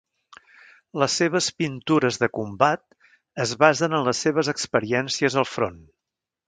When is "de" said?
2.23-2.31